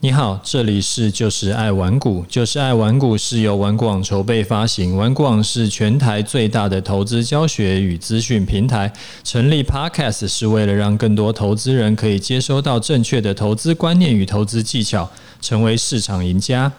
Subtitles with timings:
[0.00, 8.92] 你好，这里是就是爱玩股，就是爱玩股是由玩股网筹备发行，玩股网是全台最大的投资教学与资讯平台。
[9.24, 15.10] 成立 Podcast 是为了让更多投资人可以接收到正确的投资观念与投资技巧，
[15.40, 16.70] 成为市场赢家。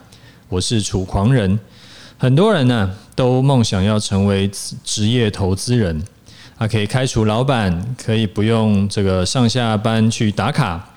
[0.48, 1.60] 我是楚狂人，
[2.20, 4.50] 很多人呢都梦想要成为
[4.84, 6.04] 职业投资人，
[6.60, 10.94] 啊，可以开除老板，可以不用这个上下班去打卡。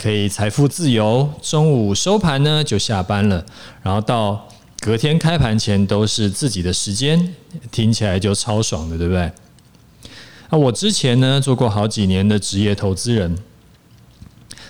[0.00, 3.44] 可以财富自由，中午收盘呢就下班了，
[3.82, 7.34] 然后到隔天开盘前都是自己的时间，
[7.72, 9.32] 听起来就超爽的，对不对？
[10.50, 13.36] 那我之前呢做过好几年的职业投资人，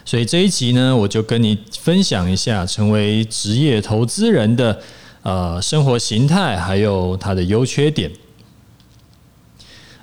[0.02, 4.80] 所以这一集呢我就跟你分享一下成为职业投资人的
[5.22, 8.10] 呃生活形态，还有它的优缺点。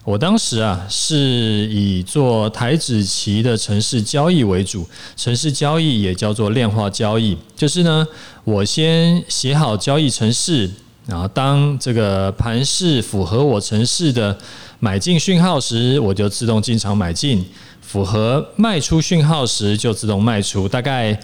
[0.06, 4.88] 我当时啊，是以做台指期的城市交易为主，
[5.18, 8.08] 城市交易也叫做量化交易，就是呢，
[8.44, 10.70] 我先写好交易程式，
[11.08, 14.38] 然后当这个盘势符合我城市的
[14.80, 17.44] 买进讯号时，我就自动进场买进；
[17.82, 20.70] 符合卖出讯号时，就自动卖出。
[20.70, 21.20] 大概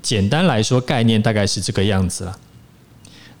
[0.00, 2.34] 简单来说，概念大概是这个样子了。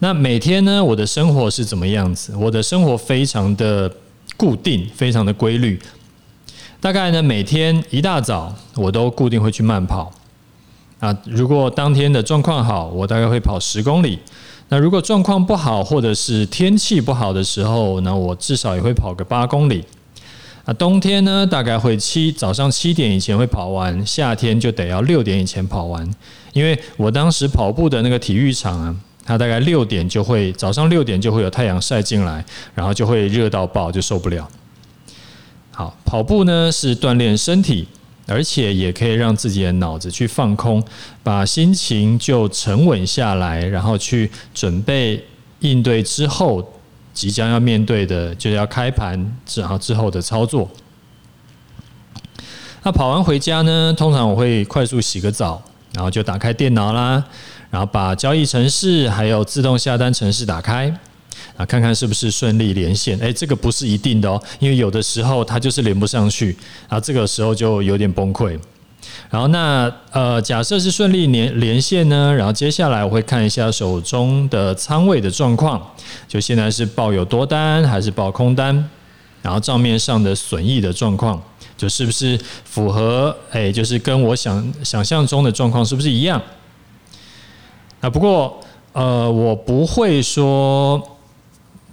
[0.00, 2.36] 那每天呢，我的生活是怎么样子？
[2.36, 3.90] 我的生活非常的。
[4.36, 5.78] 固定非常的规律，
[6.80, 10.12] 大概呢，每天一大早我都固定会去慢跑
[10.98, 11.16] 啊。
[11.24, 14.18] 如果当天的状况好，我大概会跑十公里。
[14.68, 19.84] 那如果状况不好，或者是天气不好的时候，那我至少也会跑个八公里。
[20.64, 26.08] 啊，冬天呢，大概会七早上七点以前会跑完，夏天就得要六点以前跑完，
[26.52, 28.96] 因为我当时跑步的那个体育场啊。
[29.24, 34.48] 它大概六点就会，早上六点就会有太阳晒进来，然后就会热到爆，就受不了。
[35.70, 37.86] 好，跑步呢是锻炼身体，
[38.26, 40.82] 而且也可以让自己的脑子去放空，
[41.22, 45.24] 把心情就沉稳下来，然后去准备
[45.60, 46.72] 应对之后
[47.14, 50.68] 即将要面对的，就要开盘，然后之后的操作。
[52.82, 55.62] 那跑完回家呢，通常我会快速洗个澡，
[55.94, 57.24] 然后就打开电脑啦。
[57.72, 60.94] 然后把交易程式还有自动下单程式打开，
[61.56, 63.18] 啊，看看是不是顺利连线。
[63.18, 66.54] 诶，这个不是一定的哦，因为有的时候它就是连不上去，
[66.86, 68.58] 然后这个时候就有点崩溃。
[69.30, 75.80] 然后那呃，假设是顺利连连线呢，然后接下来我会看一下手中的仓位的状况，
[76.28, 78.88] 就现在是抱有多单还是抱空单，
[79.40, 81.42] 然后账面上的损益的状况，
[81.76, 83.34] 就是不是符合？
[83.52, 86.40] 诶，就是跟我想想象中的状况是不是一样？
[88.02, 88.58] 啊，不过，
[88.94, 91.00] 呃，我不会说，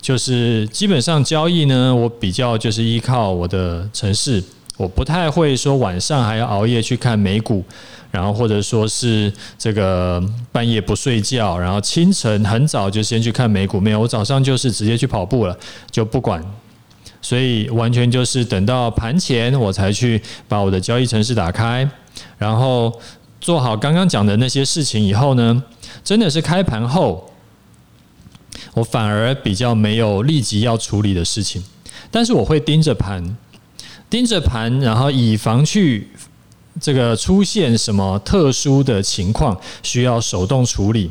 [0.01, 4.43] 就是基本上交易呢，我比较就是依靠我的程式，
[4.75, 7.63] 我不太会说晚上还要熬夜去看美股，
[8.09, 10.19] 然后或者说是这个
[10.51, 15.55] 半夜不睡觉，然后清晨很早就先去看美股，没有，我早上就是直接去跑步了，
[15.91, 16.43] 就不管，
[17.21, 21.87] 所以完全就是等到盘前我才去把我的交易程式打开，
[22.39, 22.91] 然后
[23.49, 25.63] 做好刚刚讲的那些事情以后呢，
[26.03, 27.33] 真的是开盘后，
[28.75, 31.63] 我反而比较没有立即要处理的事情，
[32.11, 33.35] 但是我会盯着盘，
[34.07, 36.11] 盯着盘，然后以防去
[36.79, 41.09] 这个出现什么特殊的情况需要手动处理。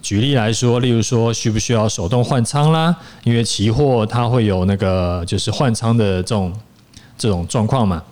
[0.00, 2.96] 举例来说，例如说需不需要手动换仓啦？
[3.24, 6.50] 因为期货它会有那个就是换仓的这种
[7.18, 8.02] 这种状况嘛。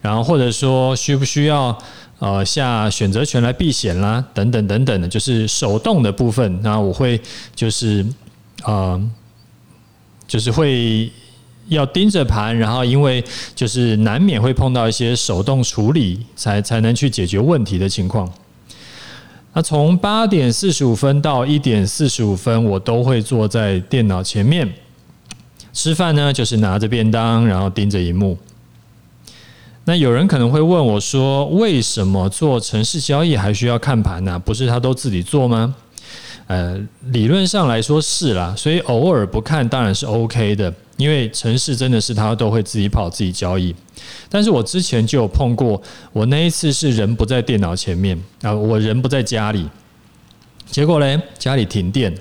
[0.00, 1.76] 然后或者说需不需要？
[2.22, 6.62] 呃，下选择权来避险啦，等等等等的，就是手动的部分。
[6.62, 7.20] 那我会
[7.52, 8.06] 就是
[8.62, 9.10] 呃，
[10.28, 11.10] 就是会
[11.66, 13.24] 要盯着盘，然后因为
[13.56, 18.32] 就是难免会碰到一些手动处理才才能去解决问题的情况。
[19.52, 24.72] 那从八点四十五分到一点四十五分，我都会坐在电脑前面
[25.72, 28.38] 吃饭呢，就是拿着便当，然后盯着荧幕。
[29.84, 34.38] 那有人可能会问我说：“为什么做城市交易还需要看盘呢？
[34.38, 35.74] 不是他都自己做吗？”
[36.46, 43.74] 呃，理论上来说是啦，所以偶尔不看当然是 OK 的，因为城市真的是他都会自己跑自己交易。
[44.28, 45.80] 但是我之前就有碰过，
[46.12, 49.66] 我那一次是人不在电脑前面啊，我人不在家里，
[50.66, 52.12] 结果嘞家里停电，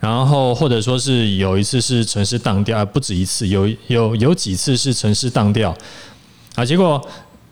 [0.00, 5.74] 然后或者说是有一次是程式当掉，不止一次，有有有几次是程式当掉。
[6.58, 7.00] 啊，结果，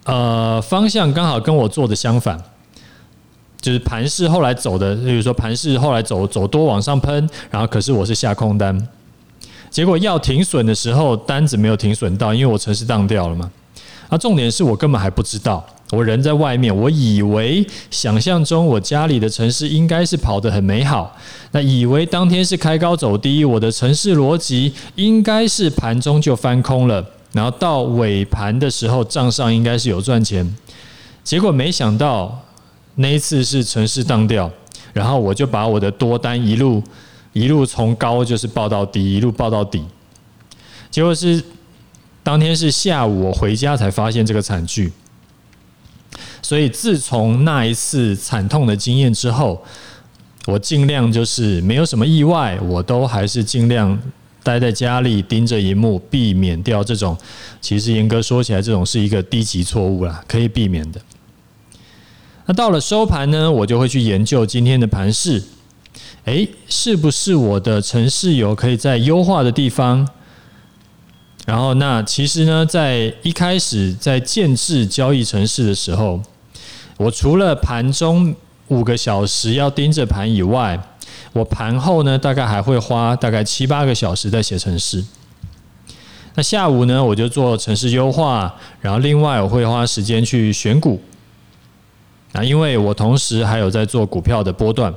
[0.02, 2.36] 呃，方向刚好跟我做的相反，
[3.60, 8.88] 就是盘势后来走的，比如说盘势后来走走多往上喷，然后可是我是下空单，
[9.70, 13.48] 结果要停损的时候单子没有停损到，因为我城市当掉了嘛。
[14.08, 21.16] 啊，重点是我根本还不知道，我人在外面，我以为想象中我家里的城市应该是跑得很美好，
[21.52, 27.04] 那以为当天是开高走低，我的城市逻辑应该是盘中就翻空了，
[27.36, 30.56] 然后到尾盘的时候账上应该是有赚钱，
[31.22, 32.40] 结果没想到
[32.94, 34.50] 那一次是城市当掉，
[34.94, 36.82] 然后我就把我的多单一路
[37.34, 39.84] 一路从高就是报到低，一路报到底，
[40.90, 41.44] 结果是
[42.22, 44.90] 当天是下午我回家才发现这个惨剧。
[46.40, 49.62] 所以，自从那一次惨痛的经验之后，
[50.46, 53.98] 我尽量就是没有什么意外，我都还是尽量
[54.46, 57.18] 待在家里盯着荧幕，避免掉这种。
[57.60, 61.00] 其实严格说起来，这种是一个低级错误啦，可以避免的。
[62.46, 65.42] 那到了收盘呢，我就会去研究今天的盘势，
[66.26, 70.08] 诶，是不是我的城市有可以在优化的地方？
[71.44, 76.22] 然后，那其实呢，在一开始在建制交易城市的时候。
[76.98, 78.34] 我除了盘中
[78.68, 80.80] 五个小时要盯着盘以外，
[81.36, 85.04] 我盘后呢，大概还会花大概七八个小时在写程式。
[86.34, 91.00] 那下午呢，我就做程式优化，然后另外我会花时间去选股。
[92.32, 94.92] 啊，因为我同时还有在做股票的波段。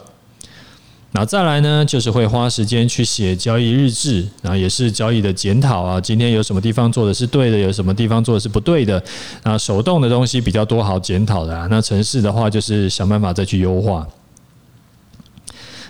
[1.12, 6.00] 然后再来呢，就是会花时间去写交易日志，然后也是交易的检讨啊。
[6.00, 9.02] 今天有什么地方做的是对的，有什么地方做的是不对的。
[9.44, 11.68] 啊，手动的东西比较多，好检讨的啊。
[11.70, 14.08] 那程式的话，就是想办法再去优化。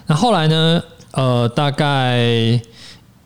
[0.10, 2.60] 那后来呢，呃，大概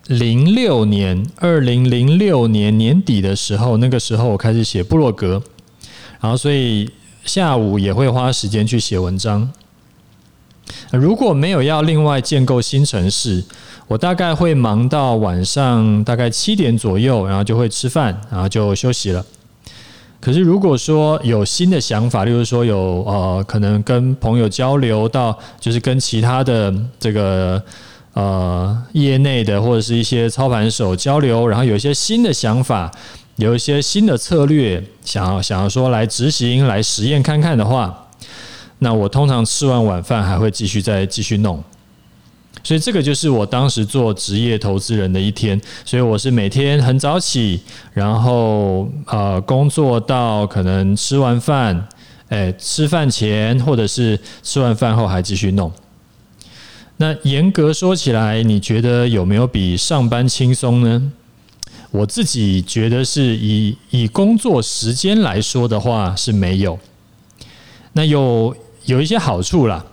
[0.08, 5.42] 零六年，二零零六年年底的时候，那个时候我开始写部落格，
[6.20, 6.92] 然后所以
[7.24, 9.50] 下午也会花时间去写文章。
[10.92, 13.42] 如果没有要另外建构新城市，
[13.88, 19.26] 我大概会忙到晚上大概七点左右，然后就会吃饭，然后就休息了。
[20.24, 27.62] 可是如果说有新的想法，例如说有呃可能跟朋友交流到，就是跟其他的这个
[28.14, 32.90] 呃业内的或者是一些操盘手交流，然后有一些新的想法，
[33.36, 38.08] 有一些新的策略，想要想要说来执行、来实验看看的话。
[38.80, 41.62] 那我通常吃完晚饭还会继续再继续弄，
[42.64, 45.60] 所以这个就是我当时做职业投资人的一天。
[45.86, 47.60] 所以我是每天很早起，
[47.94, 51.88] 然后呃工作到可能吃完饭，
[52.30, 55.72] 哎吃饭前或者是吃完饭后还继续弄。
[56.98, 61.12] 那严格说起来，你觉得有没有比上班轻松呢？
[61.92, 66.80] 我自己觉得是以以工作时间来说的话是没有。
[67.94, 68.56] 那有。
[68.86, 69.86] 有一些好处啦。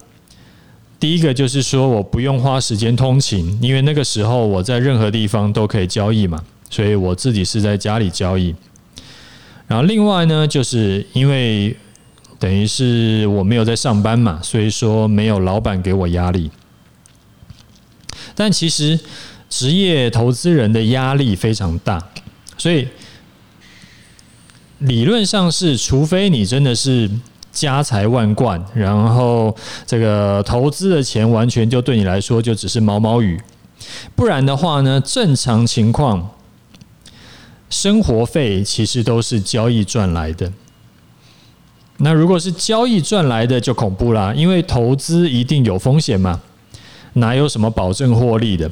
[1.01, 8.55] 第一个就是说，我不用花时间通勤，因为那个时候我在任何地方都可以交易嘛，所以我自己是在家里交易。
[9.67, 11.75] 然后另外呢，就是因为
[12.39, 16.51] 等于是我没有在上班嘛，所以说没有老板给我压力。
[18.35, 19.01] 但其实
[19.49, 22.11] 职业投资人的压力非常大，
[22.59, 22.87] 所以
[24.81, 27.11] 理论上是，除非你真的是。
[27.61, 29.55] 家财万贯，然后
[29.87, 33.39] 这个投资的钱完全就对你来说就只是毛毛雨，
[34.17, 36.31] 不然的话呢，正常情况，
[37.69, 40.51] 生活费其实都是交易赚来的。
[41.99, 46.41] 那如果是交易赚来的就恐怖啦，因为投资一定有风险嘛，
[47.13, 48.71] 哪有什么保证获利的？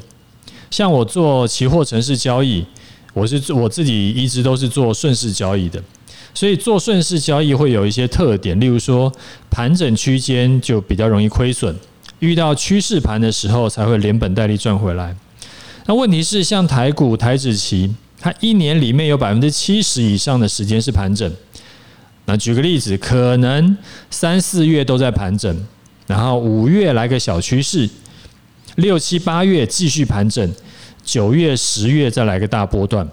[0.71, 2.65] 像我做期货城市交易，
[3.13, 5.83] 我是我自己一直都是做顺势交易的。
[6.35, 9.13] 所以做顺势交易会有一些特点，例如说
[9.51, 11.75] 盘整区间就比较容易亏损，
[12.21, 15.17] 遇到趋势盘的时候才会连本带利赚回来。
[15.87, 21.33] 那问题是，像台股台指期，它一年里面有百分之七十以上的时间是盘整。
[22.27, 23.77] 那举个例子，可能
[24.11, 25.67] 三四月都在盘整，
[26.07, 27.89] 然后五月来个小趋势，
[28.77, 30.55] 六七八月继续盘整，
[31.03, 33.09] 九月十月再来个大波段。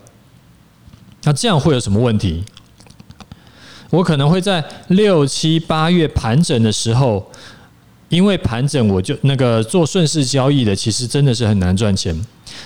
[1.24, 2.44] 那这样会有什么问题？
[3.96, 7.26] 我可能会在六七八月盘整的时候，
[8.10, 12.16] 因为盘整我就那个做顺势交易的，其实真的是很难赚钱。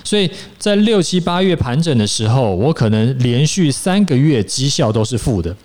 [0.04, 5.56] 所以在六七八月盘整的时候，我可能连续三个月绩效都是负的。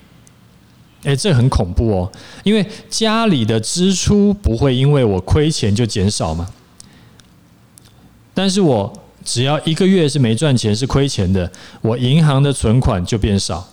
[1.02, 2.12] 诶，这很恐怖哦，
[2.44, 6.48] 因为家里的支出不会因为我亏钱就减少嘛。
[8.32, 8.90] 但是我
[9.22, 11.50] 只要一个月是没赚钱是亏钱的，
[11.82, 13.68] 我银行的存款就变少。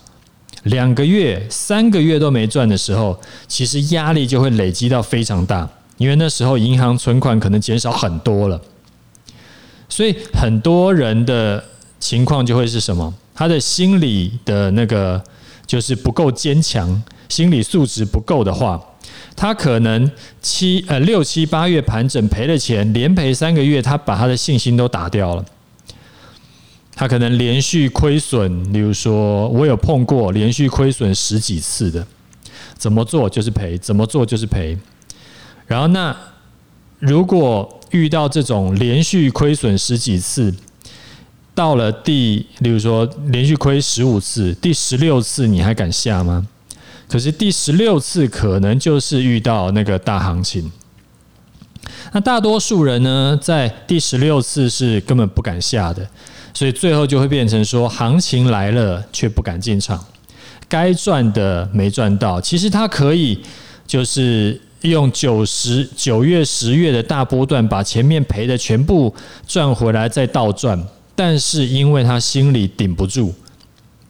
[0.63, 5.67] 两个月、三个月都没赚的时候，其实压力就会累积到非常大，
[5.97, 8.61] 因为那时候银行存款可能减少很多了。
[9.89, 11.63] 所以很多人的
[11.99, 13.13] 情况就会是什么？
[13.33, 15.21] 他的心理的那个
[15.65, 18.79] 就是不够坚强，心理素质不够的话，
[19.35, 20.09] 他可能
[20.41, 25.43] 七呃六七八月盘整赔了钱，连赔三个月，他把他的信心都打掉了。
[27.01, 32.05] 他可能连续亏损，例如说，我有碰过连续亏损十几次的，
[32.77, 34.77] 怎么做就是赔，怎么做就是赔。
[35.65, 36.15] 然后那
[36.99, 40.53] 如果遇到这种连续亏损十几次，
[41.55, 46.45] 到了第，例如说连续亏十五次，第十六次你还敢下吗？
[47.09, 50.71] 可是第十六次可能就是遇到那个大行情。
[52.11, 56.07] 那大多数人呢，在第十六次是根本不敢下的。
[56.53, 60.03] 所以最后就会变成说，行情来了却不敢进场，
[60.67, 62.39] 该赚的没赚到。
[62.39, 63.39] 其实他可以
[63.87, 69.13] 就是用九十九月、十月的大波段，把前面赔的全部
[69.47, 70.81] 赚回来，再倒赚。
[71.15, 73.33] 但是因为他心里顶不住，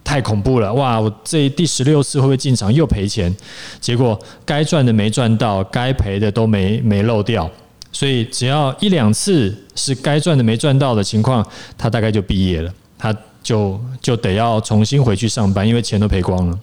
[0.02, 0.72] 太恐怖了！
[0.72, 3.34] 哇，我这第十六次会不会进场又赔钱？
[3.80, 7.50] 结果该赚的没赚到，该赔的都没没漏掉。
[7.92, 11.46] 所以只要一两次是该赚的没赚到的情况，
[11.76, 16.58] 他大概就毕业了，他就就得要重新回去上班，因为钱都赔光了。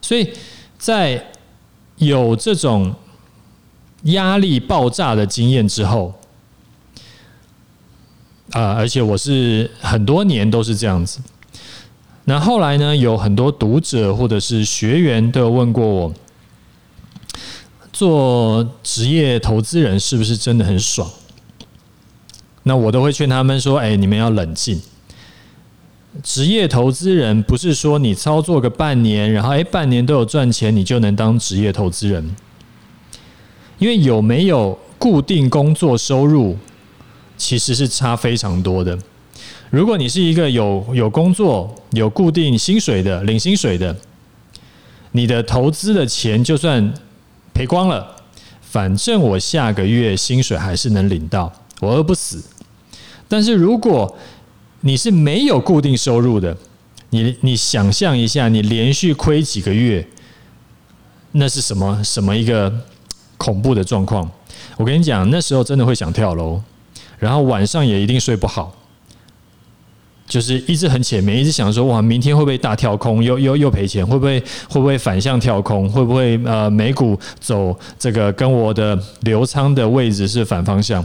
[0.00, 0.32] 所以
[0.78, 1.22] 在
[1.96, 2.94] 有这种
[4.04, 6.14] 压力爆炸的经验之后，
[8.52, 11.20] 啊，而且我是很多年都是这样子。
[12.24, 16.14] 那后来呢，有很多读者或者是学员都有问过我。
[18.02, 21.08] 做职业投资人是不是真的很爽？
[22.64, 24.82] 那我都会劝他们说：“哎，你们要冷静。
[26.20, 32.34] 职业投资人不是说你操作个半年，然后哎半年都有赚钱，你就能当职业投资人。
[33.78, 36.58] 因为有没有固定工作收入，
[37.36, 38.98] 其实是差非常多的。
[39.70, 43.96] 如果你是一个有有工作、有固定薪水的、领薪水的，
[45.12, 46.92] 你的投资的钱就算。
[47.52, 48.16] 赔光了，
[48.60, 52.42] 反正我下个月薪水还是能领到，我饿不死。
[53.28, 54.16] 但是如果
[54.80, 56.56] 你是没有固定收入的，
[57.10, 60.06] 你你想象一下，你连续亏几个月，
[61.32, 62.72] 那是什么什么一个
[63.36, 64.30] 恐怖的状况？
[64.76, 66.60] 我跟你讲，那时候真的会想跳楼，
[67.18, 68.74] 然后晚上也一定睡不好。
[70.32, 74.06] 就是一直很浅面，一直想说哇，明天会不会大跳空，又又又赔钱？
[74.06, 75.86] 会不会会不会反向跳空？
[75.86, 81.04] 会不会呃美股走这个跟我的留仓的位置是反方向？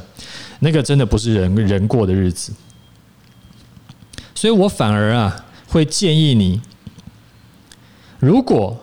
[0.59, 2.53] 那个真的不是人人过的日子，
[4.33, 6.61] 所以我反而啊会建议你，
[8.19, 8.79] 如果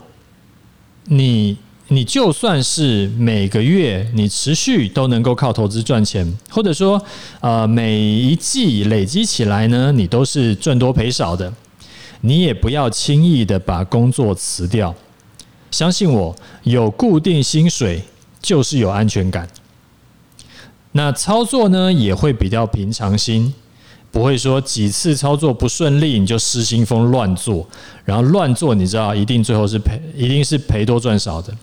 [1.07, 1.57] 你。
[1.89, 7.01] 你就算是每个月你持续都能够靠投资赚钱，或者说
[7.41, 11.53] 呃每一季累积起来呢，你都是赚多赔少的，
[12.23, 14.95] 你也不要轻易的把工作辞掉。
[15.71, 18.03] 相信我，有固定薪水
[18.41, 19.47] 就是有安全感。
[20.93, 23.53] 那操作呢也会比较平常心，
[24.11, 27.69] 不会说几次操作不顺利你就失心疯乱做，
[28.07, 31.55] 然后乱做你知道一定最后是赔，一定是赔多赚少的。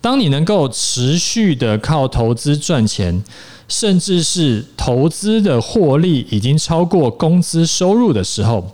[0.00, 3.22] 当你能够持续的靠投资赚钱，
[3.68, 8.72] 甚至是投资的获利已经超过工资收入的时候，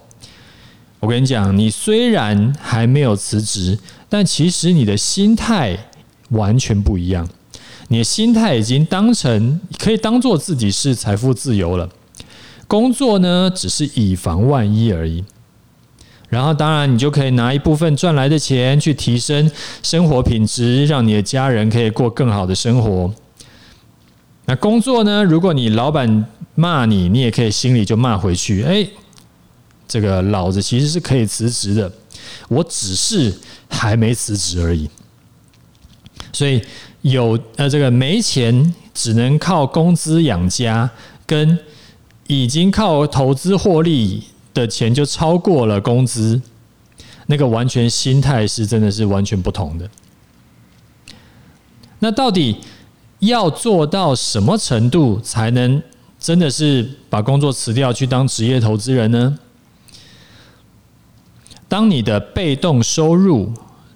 [1.00, 3.78] 我跟你讲，你虽然还没有辞职，
[4.09, 5.76] 但其实你的心态
[6.30, 7.28] 完全不一样。
[7.88, 11.88] 你的心态已经当成可以当做自己是财富自由了，
[12.66, 15.25] 工作呢，只是以防万一而已。
[16.28, 19.49] 然后，当然，你就可以拿一部分赚来的钱去提升
[19.83, 23.14] 生活品质，让你的家人可以过更好的生活。
[24.47, 25.23] 那工作呢？
[25.23, 28.62] 如果你老板骂你，你也可以心里就骂回去。
[28.64, 28.87] 哎，
[29.87, 31.90] 这个老子其实是可以辞职的，
[32.49, 33.33] 我只是
[33.68, 34.90] 还没辞职而已。
[36.33, 36.61] 所以
[37.02, 40.90] 有呃，这个没钱，只能靠工资养家，
[41.25, 41.59] 跟
[42.26, 44.25] 已经靠投资获利。
[44.56, 46.40] 的钱就超过了工资，
[47.26, 49.88] 那个完全心态是真的是完全不同的。
[51.98, 52.56] 那到底
[53.20, 55.82] 要做到什么程度才能
[56.18, 59.38] 真的是把工作辞掉去当职业投资人呢？
[61.68, 63.52] 当你的被动收入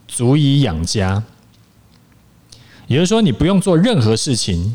[0.09, 1.23] 足以养家，
[2.87, 4.75] 也就是说你不用做任何事情，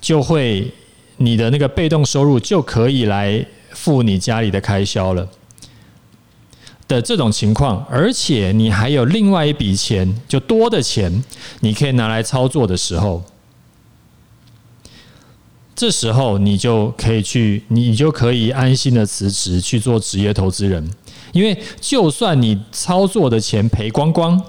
[0.00, 0.72] 就会
[1.16, 3.44] 你的那个被动收入就可以来。
[3.80, 5.28] 付你家里的开销了。
[6.88, 11.22] 的这种情况，而且你还有另外一笔钱，就多的钱，
[11.60, 13.22] 你可以拿来操作的时候，
[15.76, 20.90] 这时候你就可以去，你就可以安心的辞职去做职业投资人，
[21.32, 24.42] 因为就算你操作的钱赔光光，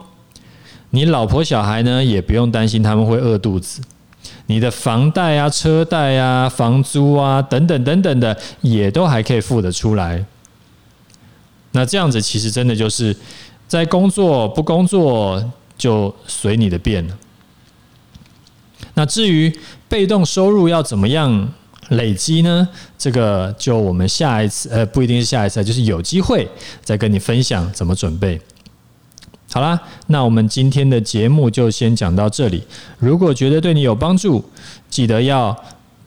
[0.92, 3.82] 你老婆小孩呢也不用担心他们会饿肚子，
[4.50, 10.26] 你的房贷啊、车贷啊、房租啊等等等等的也都还可以付得出来。
[11.74, 13.16] 那这样子其实真的就是
[13.68, 17.16] 在工作不工作就随你的便了。
[18.96, 19.56] 那至于
[19.88, 21.54] 被动收入要怎么样
[21.90, 22.68] 累积呢？
[22.98, 26.50] 这个就我们下一次，呃，不一定是下一次，就是有机会
[26.84, 28.42] 再跟你分享怎么准备。
[29.52, 32.64] 好啦，那我们今天的节目就先讲到这里。
[33.00, 34.44] 如果觉得对你有帮助，
[34.90, 35.58] 记得要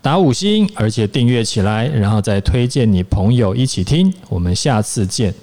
[0.01, 4.13] 打五星，而且订阅起来，然后再推荐你朋友一起听。
[4.29, 5.35] 我们下次见。